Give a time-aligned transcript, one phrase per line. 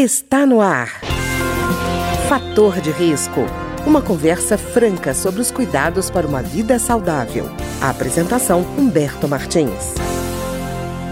[0.00, 1.00] Está no ar.
[2.28, 3.40] Fator de risco.
[3.84, 7.46] Uma conversa franca sobre os cuidados para uma vida saudável.
[7.82, 9.96] A apresentação Humberto Martins.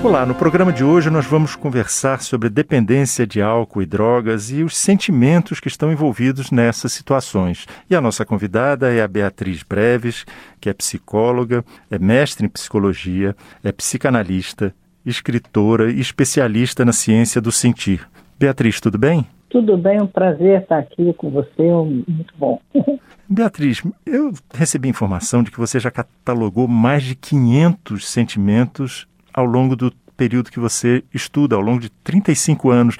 [0.04, 4.62] Olá, no programa de hoje nós vamos conversar sobre dependência de álcool e drogas e
[4.62, 7.66] os sentimentos que estão envolvidos nessas situações.
[7.90, 10.24] E a nossa convidada é a Beatriz Breves,
[10.60, 13.34] que é psicóloga, é mestre em psicologia,
[13.64, 14.72] é psicanalista,
[15.06, 18.06] escritora e especialista na ciência do sentir.
[18.38, 19.26] Beatriz, tudo bem?
[19.48, 22.60] Tudo bem, um prazer estar aqui com você, muito bom.
[23.28, 29.76] Beatriz, eu recebi informação de que você já catalogou mais de 500 sentimentos ao longo
[29.76, 32.96] do período que você estuda, ao longo de 35 anos.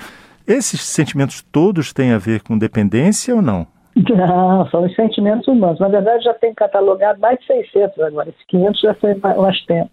[0.47, 3.66] Esses sentimentos todos têm a ver com dependência ou não?
[3.97, 5.81] Não, são os sentimentos humanos.
[5.81, 8.29] Na verdade, já tem catalogado mais de 600 agora.
[8.29, 9.91] Esses 500 já foi mais tempo.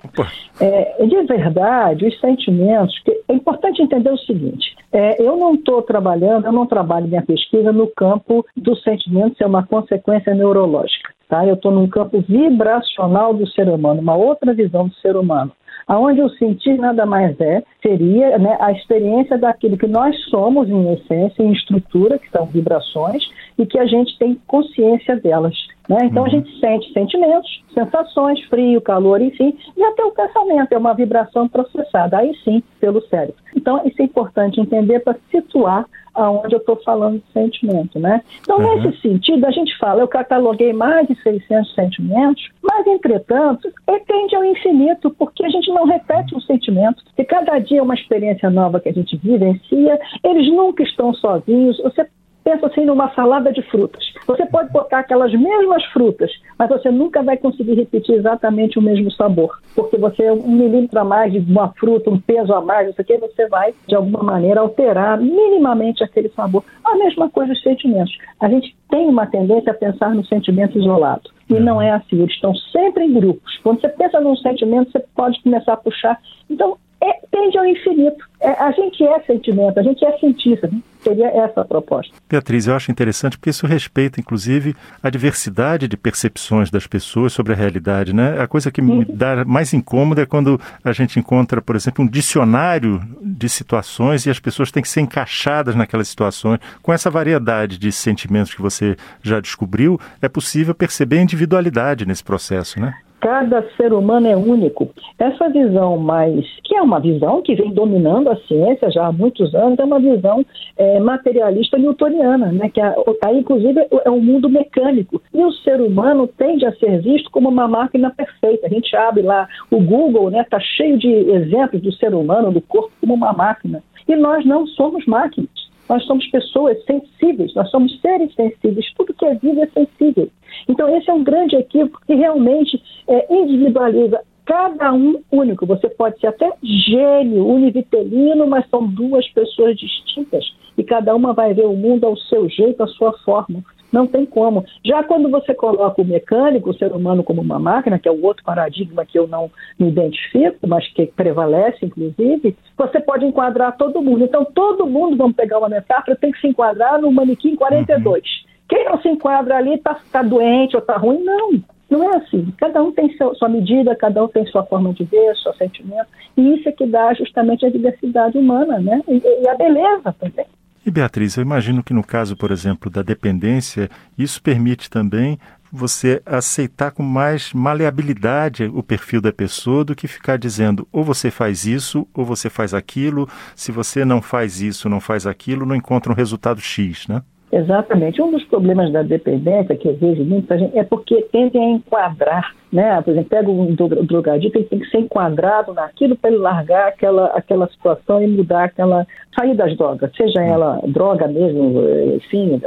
[0.60, 2.94] É, de verdade, os sentimentos...
[3.30, 4.76] É importante entender o seguinte.
[4.92, 9.46] É, eu não estou trabalhando, eu não trabalho minha pesquisa no campo dos sentimentos, é
[9.46, 11.14] uma consequência neurológica.
[11.30, 11.46] Tá?
[11.48, 15.52] Eu estou num campo vibracional do ser humano, uma outra visão do ser humano
[15.88, 20.94] aonde o sentir nada mais é, seria né, a experiência daquilo que nós somos em
[20.94, 23.24] essência, em estrutura, que são vibrações,
[23.58, 25.56] e que a gente tem consciência delas.
[25.88, 25.98] Né?
[26.04, 26.28] Então uhum.
[26.28, 31.48] a gente sente sentimentos, sensações, frio, calor, enfim, e até o pensamento é uma vibração
[31.48, 33.36] processada, aí sim, pelo cérebro.
[33.56, 38.22] Então isso é importante entender para situar aonde eu estou falando de sentimento, né?
[38.42, 38.82] Então, uhum.
[38.82, 44.36] nesse sentido, a gente fala, eu cataloguei mais de 600 sentimentos, mas, entretanto, ele tende
[44.36, 48.50] ao infinito, porque a gente não repete um sentimento, e cada dia é uma experiência
[48.50, 52.08] nova que a gente vivencia, eles nunca estão sozinhos, você
[52.44, 54.04] Pensa assim numa salada de frutas.
[54.28, 59.10] Você pode botar aquelas mesmas frutas, mas você nunca vai conseguir repetir exatamente o mesmo
[59.12, 59.60] sabor.
[59.76, 63.18] Porque você, um milímetro a mais de uma fruta, um peso a mais, isso aqui,
[63.18, 66.64] você vai, de alguma maneira, alterar minimamente aquele sabor.
[66.84, 68.16] A mesma coisa os sentimentos.
[68.40, 71.30] A gente tem uma tendência a pensar no sentimento isolado.
[71.50, 73.58] E não é assim, eles estão sempre em grupos.
[73.64, 76.20] Quando você pensa num sentimento, você pode começar a puxar.
[76.50, 78.26] Então, é, tende ao infinito.
[78.40, 80.68] É, a gente é sentimento, a gente é cientista.
[80.68, 80.80] Né?
[81.02, 82.14] Seria essa a proposta.
[82.30, 87.52] Beatriz, eu acho interessante porque isso respeita, inclusive, a diversidade de percepções das pessoas sobre
[87.52, 88.14] a realidade.
[88.14, 88.40] Né?
[88.42, 89.06] A coisa que me uhum.
[89.10, 94.30] dá mais incômoda é quando a gente encontra, por exemplo, um dicionário de situações e
[94.30, 96.60] as pessoas têm que ser encaixadas naquelas situações.
[96.82, 102.24] Com essa variedade de sentimentos que você já descobriu, é possível perceber a individualidade nesse
[102.24, 102.96] processo, né?
[103.24, 104.90] Cada ser humano é único.
[105.18, 109.56] Essa visão mais, que é uma visão que vem dominando a ciência já há muitos
[109.56, 110.46] anos, é uma visão
[110.76, 112.68] é, materialista newtoniana, né?
[112.68, 115.22] que é, aí, inclusive é um mundo mecânico.
[115.34, 118.68] E o ser humano tende a ser visto como uma máquina perfeita.
[118.68, 120.46] A gente abre lá o Google, está né?
[120.50, 123.82] Tá cheio de exemplos do ser humano, do corpo, como uma máquina.
[124.06, 125.63] E nós não somos máquinas.
[125.90, 130.30] Nós somos pessoas sensíveis, nós somos seres sensíveis, tudo que é vivo é sensível.
[130.68, 135.66] Então, esse é um grande equívoco que realmente é, individualiza cada um único.
[135.66, 140.46] Você pode ser até gênio, univitelino, mas são duas pessoas distintas
[140.78, 143.64] e cada uma vai ver o mundo ao seu jeito, à sua forma.
[143.94, 144.66] Não tem como.
[144.84, 148.26] Já quando você coloca o mecânico, o ser humano como uma máquina, que é o
[148.26, 154.02] outro paradigma que eu não me identifico, mas que prevalece, inclusive, você pode enquadrar todo
[154.02, 154.24] mundo.
[154.24, 158.18] Então, todo mundo, vamos pegar uma metáfora, tem que se enquadrar no manequim 42.
[158.18, 158.24] Uhum.
[158.68, 161.24] Quem não se enquadra ali está tá doente ou está ruim?
[161.24, 161.62] Não.
[161.88, 162.52] Não é assim.
[162.58, 166.08] Cada um tem seu, sua medida, cada um tem sua forma de ver, seu sentimento.
[166.36, 169.00] E isso é que dá justamente a diversidade humana, né?
[169.08, 170.48] E, e a beleza também.
[170.86, 175.40] E Beatriz, eu imagino que no caso, por exemplo, da dependência, isso permite também
[175.72, 181.32] você aceitar com mais maleabilidade o perfil da pessoa do que ficar dizendo ou você
[181.32, 183.28] faz isso ou você faz aquilo.
[183.56, 187.24] Se você não faz isso, não faz aquilo, não encontra um resultado X, né?
[187.54, 188.20] Exatamente.
[188.20, 192.56] Um dos problemas da dependência que eu vejo muita gente é porque tendem a enquadrar,
[192.72, 193.00] né?
[193.04, 197.28] Por exemplo, pega um drogadito, ele tem que ser enquadrado naquilo para ele largar aquela,
[197.28, 199.06] aquela situação e mudar aquela.
[199.40, 201.80] sair das drogas, seja ela droga mesmo,
[202.16, 202.60] enfim,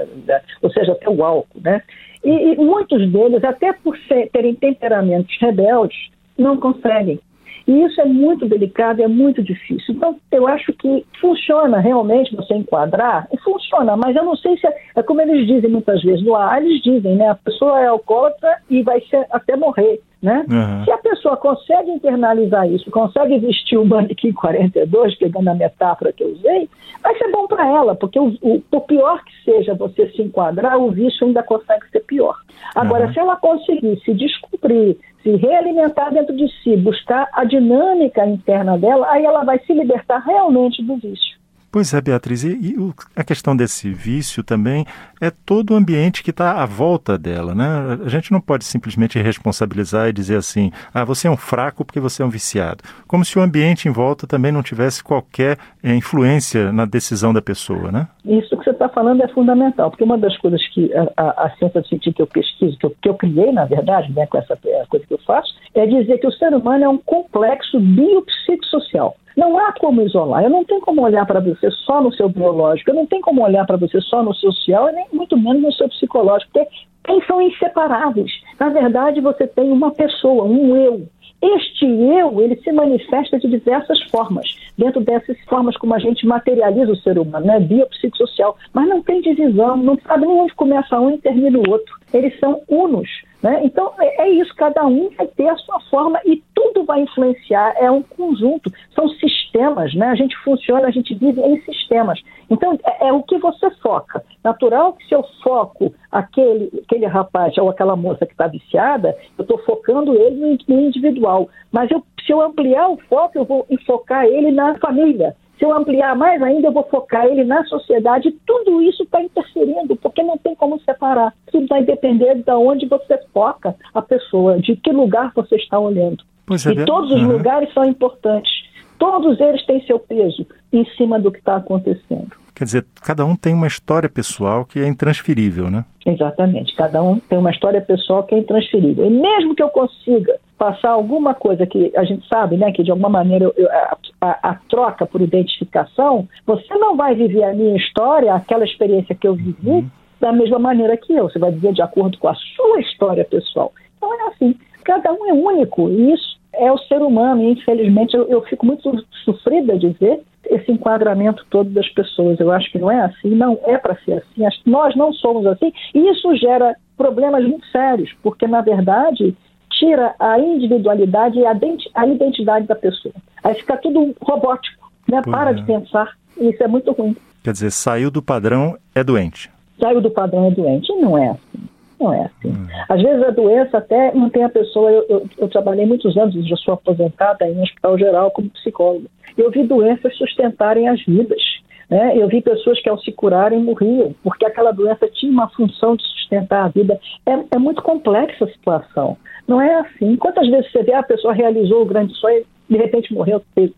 [0.62, 1.82] ou seja, até o álcool, né?
[2.24, 7.18] E, e muitos deles, até por ser, terem temperamentos rebeldes, não conseguem.
[7.66, 9.94] E isso é muito delicado, é muito difícil.
[9.94, 14.76] Então, eu acho que funciona realmente você enquadrar, funciona, mas eu não sei se é,
[14.96, 17.28] é como eles dizem muitas vezes no ar, eles dizem, né?
[17.28, 20.00] A pessoa é alcoólatra e vai ser até morrer.
[20.22, 20.44] Né?
[20.48, 20.84] Uhum.
[20.84, 26.22] Se a pessoa consegue internalizar isso, consegue vestir o manequim 42, pegando a metáfora que
[26.22, 26.68] eu usei,
[27.02, 30.78] vai ser bom para ela, porque o, o, por pior que seja você se enquadrar,
[30.78, 32.36] o vício ainda consegue ser pior.
[32.74, 33.12] Agora, uhum.
[33.12, 39.10] se ela conseguir se descobrir, se realimentar dentro de si, buscar a dinâmica interna dela,
[39.10, 41.36] aí ela vai se libertar realmente do vício.
[41.76, 44.86] Pois é, Beatriz, e, e o, a questão desse vício também
[45.20, 47.98] é todo o ambiente que está à volta dela, né?
[48.02, 52.00] A gente não pode simplesmente responsabilizar e dizer assim, ah, você é um fraco porque
[52.00, 52.82] você é um viciado.
[53.06, 57.42] Como se o ambiente em volta também não tivesse qualquer é, influência na decisão da
[57.42, 58.08] pessoa, né?
[58.24, 61.80] Isso você está falando é fundamental, porque uma das coisas que a, a, a ciência
[61.80, 64.58] do sentido que eu pesquiso, que eu, que eu criei, na verdade, né, com essa
[64.88, 69.16] coisa que eu faço, é dizer que o ser humano é um complexo biopsicossocial.
[69.36, 70.42] Não há como isolar.
[70.42, 73.42] Eu não tenho como olhar para você só no seu biológico, eu não tenho como
[73.42, 76.68] olhar para você só no social e nem muito menos no seu psicológico, porque
[77.08, 78.32] eles são inseparáveis.
[78.58, 81.06] Na verdade, você tem uma pessoa, um eu.
[81.42, 86.92] Este eu, ele se manifesta de diversas formas, dentro dessas formas como a gente materializa
[86.92, 87.60] o ser humano, né?
[87.60, 91.94] biopsicossocial, mas não tem divisão, não sabe nem onde começa um e termina o outro.
[92.12, 93.08] Eles são unos.
[93.42, 93.60] Né?
[93.64, 97.74] Então, é, é isso, cada um vai ter a sua forma e tudo vai influenciar,
[97.78, 100.08] é um conjunto, são sistemas, né?
[100.08, 102.20] A gente funciona, a gente vive em sistemas.
[102.50, 104.24] Então, é, é o que você foca.
[104.46, 109.42] Natural que se eu foco aquele, aquele rapaz ou aquela moça que está viciada, eu
[109.42, 111.48] estou focando ele no individual.
[111.72, 115.34] Mas eu, se eu ampliar o foco, eu vou enfocar ele na família.
[115.58, 118.30] Se eu ampliar mais ainda, eu vou focar ele na sociedade.
[118.46, 121.34] Tudo isso está interferindo, porque não tem como separar.
[121.50, 126.22] Tudo vai depender de onde você foca a pessoa, de que lugar você está olhando.
[126.48, 127.32] É, e todos os uhum.
[127.32, 128.52] lugares são importantes.
[128.96, 132.45] Todos eles têm seu peso em cima do que está acontecendo.
[132.56, 135.84] Quer dizer, cada um tem uma história pessoal que é intransferível, né?
[136.06, 136.74] Exatamente.
[136.74, 139.04] Cada um tem uma história pessoal que é intransferível.
[139.04, 142.90] E mesmo que eu consiga passar alguma coisa que a gente sabe, né, que de
[142.90, 147.76] alguma maneira eu, a, a, a, troca por identificação, você não vai viver a minha
[147.76, 149.90] história, aquela experiência que eu vivi, uhum.
[150.18, 151.28] da mesma maneira que eu.
[151.28, 153.70] Você vai dizer de acordo com a sua história pessoal.
[153.98, 154.56] Então é assim.
[154.82, 155.90] Cada um é único.
[155.90, 157.42] E isso é o ser humano.
[157.42, 162.38] E infelizmente eu, eu fico muito sofrida de ver esse enquadramento todo das pessoas.
[162.40, 164.60] Eu acho que não é assim, não é para ser assim.
[164.64, 165.72] Nós não somos assim.
[165.94, 169.36] E isso gera problemas muito sérios, porque, na verdade,
[169.70, 173.14] tira a individualidade e a identidade da pessoa.
[173.44, 175.22] Aí fica tudo robótico, né?
[175.22, 175.54] Para é.
[175.54, 176.12] de pensar.
[176.38, 177.16] Isso é muito ruim.
[177.42, 179.50] Quer dizer, saiu do padrão, é doente.
[179.80, 180.90] Saiu do padrão, é doente.
[180.90, 181.68] E não é assim.
[181.98, 182.48] Não é assim.
[182.48, 182.66] Hum.
[182.88, 184.90] Às vezes a doença até mantém a pessoa.
[184.90, 189.06] Eu, eu, eu trabalhei muitos anos, já sou aposentada em um hospital geral como psicóloga.
[189.36, 191.42] Eu vi doenças sustentarem as vidas.
[191.90, 192.16] Né?
[192.16, 196.02] Eu vi pessoas que ao se curarem morriam, porque aquela doença tinha uma função de
[196.04, 196.98] sustentar a vida.
[197.24, 199.16] É, é muito complexa a situação.
[199.46, 200.16] Não é assim.
[200.16, 203.42] Quantas vezes você vê a pessoa realizou o grande sonho de repente morreu.
[203.56, 203.70] Né?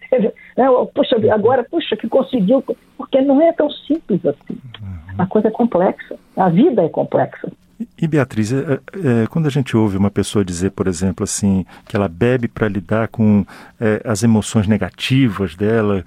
[0.95, 2.65] Puxa, agora, puxa, que conseguiu.
[2.97, 4.59] Porque não é tão simples assim.
[5.19, 6.17] A coisa é complexa.
[6.37, 7.51] A vida é complexa.
[8.01, 11.95] E Beatriz, é, é, quando a gente ouve uma pessoa dizer, por exemplo, assim, que
[11.95, 13.45] ela bebe para lidar com
[13.81, 16.05] é, as emoções negativas dela,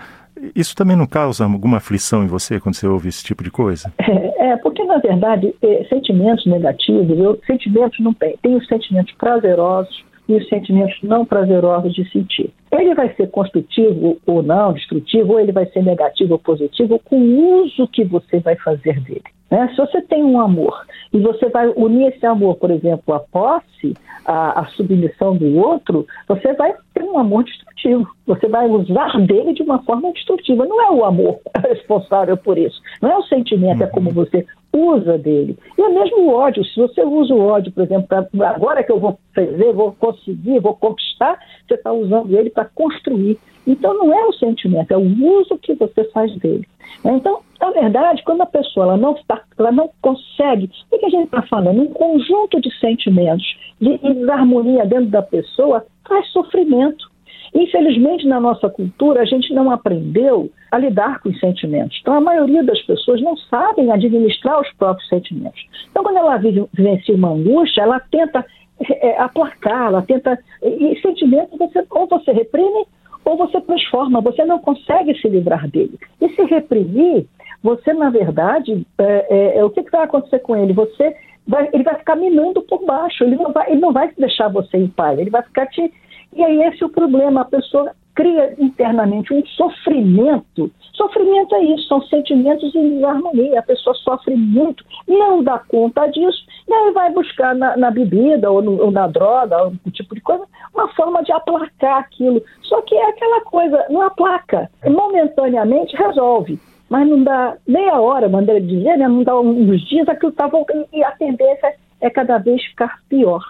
[0.56, 3.94] isso também não causa alguma aflição em você quando você ouve esse tipo de coisa?
[4.00, 10.04] É, é porque na verdade é, sentimentos negativos, eu, sentimentos não tem, os sentimentos prazerosos
[10.28, 12.52] e os sentimentos não prazerosos de sentir.
[12.72, 17.18] Ele vai ser construtivo ou não, destrutivo, ou ele vai ser negativo ou positivo com
[17.18, 19.24] o uso que você vai fazer dele.
[19.52, 19.68] Né?
[19.76, 20.74] Se você tem um amor
[21.12, 23.94] e você vai unir esse amor, por exemplo, à posse,
[24.26, 28.08] à, à submissão do outro, você vai ter um amor destrutivo.
[28.26, 30.66] Você vai usar dele de uma forma destrutiva.
[30.66, 32.82] Não é o amor responsável por isso.
[33.02, 34.16] Não é o sentimento, é como uhum.
[34.16, 35.58] você usa dele.
[35.78, 36.64] E é mesmo o ódio.
[36.66, 40.60] Se você usa o ódio, por exemplo, pra, agora que eu vou fazer, vou conseguir,
[40.60, 43.38] vou conquistar, você está usando ele para construir.
[43.66, 46.68] Então não é o sentimento, é o uso que você faz dele.
[47.06, 51.10] Então, na verdade, quando a pessoa ela não, está, ela não consegue, o que a
[51.10, 51.82] gente está falando?
[51.82, 53.46] Um conjunto de sentimentos,
[53.80, 57.10] de desarmonia dentro da pessoa, traz sofrimento.
[57.54, 61.98] Infelizmente, na nossa cultura, a gente não aprendeu a lidar com os sentimentos.
[62.02, 65.62] Então, a maioria das pessoas não sabem administrar os próprios sentimentos.
[65.90, 68.46] Então, quando ela vive, vivencia uma angústia, ela tenta
[68.90, 70.40] é, aplacar, ela tenta.
[70.64, 72.86] E sentimentos, você, ou você reprime
[73.24, 76.00] ou você transforma, você não consegue se livrar dele.
[76.20, 77.28] E se reprimir,
[77.64, 80.74] você, na verdade, é, é, é o que, que, vai acontecer com ele?
[80.74, 81.16] Você
[81.48, 84.78] vai, ele vai ficar minando por baixo, ele não, vai, ele não vai deixar você
[84.78, 85.92] em paz, ele vai ficar te.
[86.34, 90.72] E aí esse é o problema, a pessoa cria internamente um sofrimento.
[90.94, 93.60] Sofrimento é isso, são sentimentos em desarmonia.
[93.60, 98.52] A pessoa sofre muito, não dá conta disso, e aí vai buscar na, na bebida
[98.52, 102.44] ou, no, ou, na droga, algum tipo de coisa, uma forma de aplacar aquilo.
[102.64, 104.70] Só que é aquela coisa, não aplaca.
[104.86, 106.60] Momentaneamente resolve
[106.92, 109.08] mas não dá meia hora, maneira de dizer, né?
[109.08, 113.42] não dá uns dias, aquilo está voltando e a tendência é cada vez ficar pior.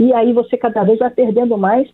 [0.00, 1.88] E aí você cada vez vai perdendo mais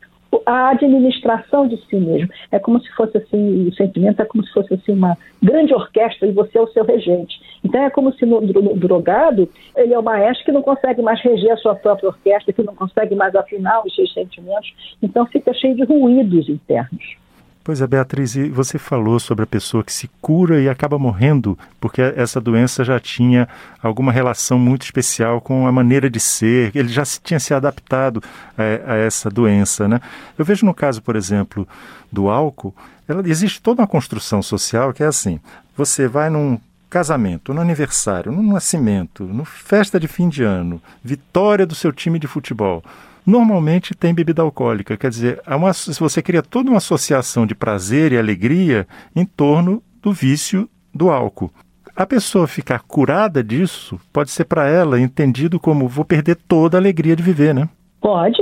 [0.47, 2.29] a administração de si mesmo.
[2.51, 6.27] É como se fosse assim, o sentimento é como se fosse assim uma grande orquestra
[6.27, 7.41] e você é o seu regente.
[7.63, 11.21] Então é como se no, no drogado ele é o maestro que não consegue mais
[11.21, 14.75] reger a sua própria orquestra, que não consegue mais afinar os seus sentimentos.
[15.03, 17.17] Então fica cheio de ruídos internos.
[17.65, 21.59] Pois é, Beatriz, e você falou sobre a pessoa que se cura e acaba morrendo
[21.81, 23.49] porque essa doença já tinha
[23.83, 28.23] alguma relação muito especial com a maneira de ser, ele já tinha se adaptado
[28.59, 29.99] a, a essa doença, né?
[30.37, 31.67] Eu vejo no caso, por exemplo,
[32.13, 32.75] do álcool,
[33.09, 35.41] ela, existe toda uma construção social que é assim:
[35.75, 41.65] você vai num casamento, no aniversário, no nascimento, no festa de fim de ano, vitória
[41.65, 42.85] do seu time de futebol
[43.27, 44.97] normalmente tem bebida alcoólica.
[44.97, 50.13] Quer dizer, uma, você cria toda uma associação de prazer e alegria em torno do
[50.13, 51.51] vício do álcool.
[51.97, 56.81] A pessoa ficar curada disso pode ser para ela entendido como vou perder toda a
[56.81, 57.69] alegria de viver, né?
[58.01, 58.37] Pode,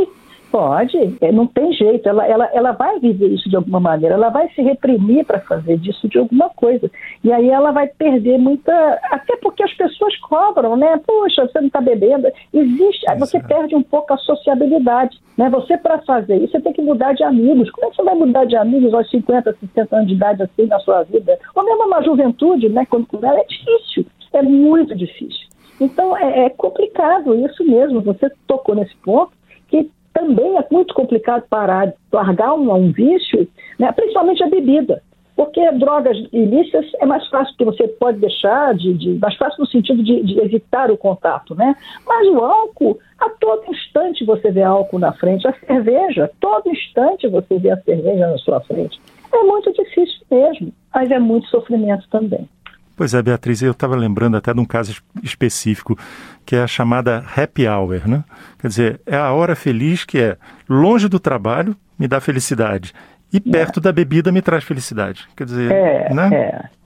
[0.53, 2.07] Pode, é, não tem jeito.
[2.07, 5.79] Ela, ela, ela vai viver isso de alguma maneira, ela vai se reprimir para fazer
[5.79, 6.91] disso de alguma coisa.
[7.25, 8.71] E aí ela vai perder muita.
[9.05, 11.01] Até porque as pessoas cobram, né?
[11.07, 12.29] Poxa, você não está bebendo.
[12.53, 13.11] Existe.
[13.11, 15.19] Aí você perde um pouco a sociabilidade.
[15.39, 15.49] Né?
[15.49, 17.71] Você, para fazer isso, você tem que mudar de amigos.
[17.71, 20.67] Como é que você vai mudar de amigos aos 50, 60 anos de idade assim
[20.67, 21.39] na sua vida?
[21.55, 22.85] Ou mesmo na juventude, né?
[22.91, 24.05] Quando ela é difícil.
[24.35, 25.49] É muito difícil.
[25.81, 28.03] Então é, é complicado isso mesmo.
[28.03, 29.33] Você tocou nesse ponto
[29.69, 29.91] que
[30.23, 33.49] também é muito complicado parar, largar um, um vício,
[33.79, 35.03] né, principalmente a bebida.
[35.35, 39.67] Porque drogas ilícitas é mais fácil, porque você pode deixar de, de mais fácil no
[39.67, 41.75] sentido de, de, evitar o contato, né?
[42.07, 47.27] Mas o álcool, a todo instante você vê álcool na frente, a cerveja, todo instante
[47.27, 49.01] você vê a cerveja na sua frente.
[49.33, 52.47] É muito difícil mesmo, mas é muito sofrimento também.
[52.97, 55.97] Pois é, Beatriz, eu estava lembrando até de um caso específico,
[56.45, 58.25] que é a chamada happy hour, né?
[58.59, 60.37] Quer dizer, é a hora feliz que é
[60.69, 62.93] longe do trabalho, me dá felicidade.
[63.33, 63.83] E perto é.
[63.83, 65.27] da bebida me traz felicidade.
[65.35, 66.31] Quer dizer, é, né?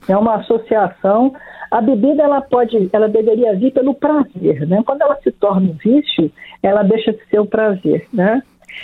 [0.07, 0.11] é.
[0.13, 1.33] é uma associação.
[1.69, 4.81] A bebida ela pode, ela deveria vir pelo prazer, né?
[4.85, 6.31] Quando ela se torna um vício,
[6.63, 8.41] ela deixa de ser o prazer, né?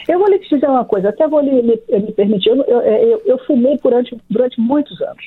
[0.08, 2.50] Eu vou lhe dizer uma coisa, até vou lhe, lhe, me permitir.
[2.50, 5.24] Eu, eu, eu, eu fumei durante, durante muitos anos.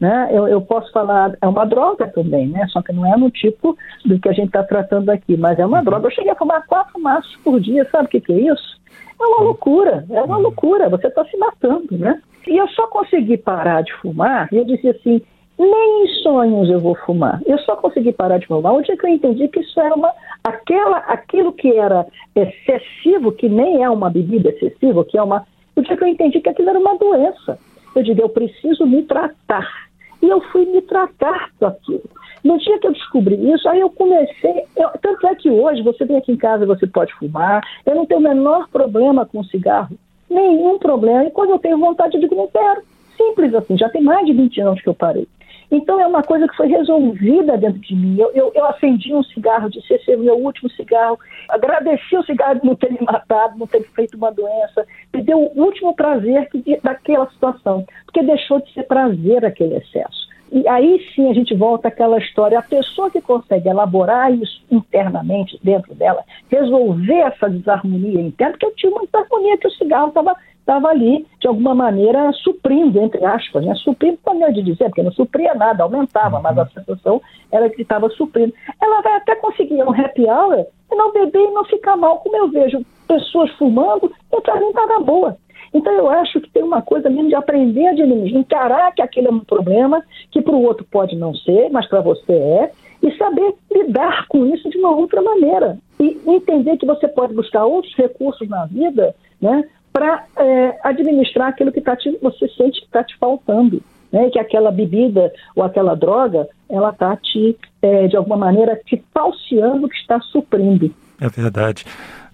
[0.00, 0.30] Né?
[0.32, 2.66] Eu, eu, posso falar, é uma droga também, né?
[2.68, 5.66] Só que não é no tipo do que a gente está tratando aqui, mas é
[5.66, 5.84] uma uhum.
[5.84, 6.06] droga.
[6.06, 8.80] Eu cheguei a fumar quatro maços por dia, sabe o que, que é isso?
[9.20, 12.22] É uma loucura, é uma loucura, você está se matando, né?
[12.46, 15.20] E eu só consegui parar de fumar, e eu dizia assim,
[15.58, 17.38] nem em sonhos eu vou fumar.
[17.44, 20.10] Eu só consegui parar de fumar o dia que eu entendi que isso era uma,
[20.42, 25.82] aquela, aquilo que era excessivo, que nem é uma bebida excessiva, que é uma, o
[25.82, 27.58] dia que eu entendi que aquilo era uma doença.
[27.94, 29.89] Eu digo, eu preciso me tratar.
[30.22, 32.02] E eu fui me tratar com aquilo.
[32.42, 34.64] No dia que eu descobri isso, aí eu comecei.
[34.76, 37.62] Eu, tanto é que hoje você vem aqui em casa, você pode fumar.
[37.84, 39.96] Eu não tenho o menor problema com cigarro.
[40.28, 41.24] Nenhum problema.
[41.24, 42.82] E quando eu tenho vontade, eu digo, não quero.
[43.16, 43.76] Simples assim.
[43.76, 45.28] Já tem mais de 20 anos que eu parei.
[45.70, 48.18] Então é uma coisa que foi resolvida dentro de mim.
[48.18, 51.18] Eu, eu, eu acendi um cigarro, disse esse é o meu último cigarro.
[51.48, 54.86] Agradeci o cigarro de não ter me matado, não ter feito uma doença.
[55.14, 60.28] Me deu o último prazer que, daquela situação, porque deixou de ser prazer aquele excesso.
[60.52, 62.58] E aí sim a gente volta àquela história.
[62.58, 68.74] A pessoa que consegue elaborar isso internamente dentro dela, resolver essa desarmonia interna, porque eu
[68.74, 73.64] tinha uma desarmonia que o cigarro estava estava ali, de alguma maneira, suprindo, entre aspas,
[73.64, 73.74] né?
[73.76, 78.08] suprindo, maneira de dizer, porque não supria nada, aumentava, mas a sensação era que estava
[78.10, 78.54] suprindo.
[78.80, 82.36] Ela vai até conseguir um happy hour e não beber e não ficar mal, como
[82.36, 85.36] eu vejo pessoas fumando, e para mim está na boa.
[85.72, 89.28] Então eu acho que tem uma coisa mesmo de aprender a diminuir, encarar que aquilo
[89.28, 93.16] é um problema, que para o outro pode não ser, mas para você é, e
[93.16, 95.78] saber lidar com isso de uma outra maneira.
[95.98, 99.64] E entender que você pode buscar outros recursos na vida, né,
[100.00, 103.82] para é, administrar aquilo que tá te, você sente que está te faltando.
[104.10, 109.00] Né, que aquela bebida ou aquela droga, ela está te, é, de alguma maneira, te
[109.14, 110.92] falseando o que está suprindo.
[111.20, 111.84] É verdade.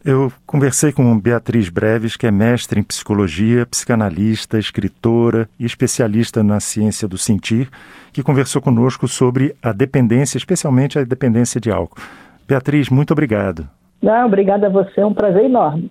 [0.03, 6.61] Eu conversei com Beatriz Breves, que é mestre em psicologia, psicanalista, escritora e especialista na
[6.61, 7.69] ciência do sentir,
[8.11, 12.01] que conversou conosco sobre a dependência, especialmente a dependência de álcool.
[12.49, 13.69] Beatriz, muito obrigado.
[14.01, 15.91] Não, obrigada a você, é um prazer enorme.